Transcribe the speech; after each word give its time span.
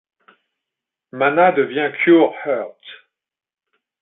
Mana 1.11 1.51
devient 1.51 1.91
Cure 2.03 2.33
Heart! 2.43 2.81